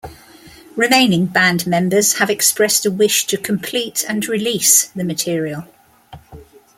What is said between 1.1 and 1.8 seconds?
band